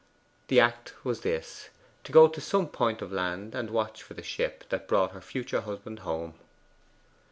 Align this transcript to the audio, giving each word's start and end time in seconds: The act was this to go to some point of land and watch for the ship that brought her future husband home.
The 0.47 0.59
act 0.59 0.95
was 1.05 1.21
this 1.21 1.69
to 2.05 2.11
go 2.11 2.27
to 2.27 2.41
some 2.41 2.69
point 2.69 3.03
of 3.03 3.11
land 3.11 3.53
and 3.53 3.69
watch 3.69 4.01
for 4.01 4.15
the 4.15 4.23
ship 4.23 4.63
that 4.69 4.87
brought 4.87 5.11
her 5.11 5.21
future 5.21 5.61
husband 5.61 5.99
home. 5.99 6.33